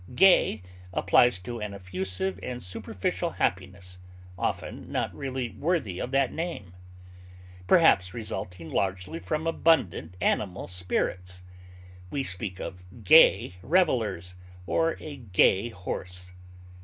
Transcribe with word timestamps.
Gay 0.15 0.63
applies 0.91 1.37
to 1.37 1.59
an 1.59 1.75
effusive 1.75 2.39
and 2.41 2.63
superficial 2.63 3.29
happiness 3.37 3.99
(often 4.35 4.91
not 4.91 5.13
really 5.13 5.51
worthy 5.51 5.99
of 5.99 6.09
that 6.09 6.33
name) 6.33 6.73
perhaps 7.67 8.11
resulting 8.11 8.71
largely 8.71 9.19
from 9.19 9.45
abundant 9.45 10.17
animal 10.19 10.67
spirits: 10.67 11.43
we 12.09 12.23
speak 12.23 12.59
of 12.59 12.83
gay 13.03 13.57
revelers 13.61 14.33
or 14.65 14.97
a 14.99 15.17
gay 15.17 15.69
horse. 15.69 16.31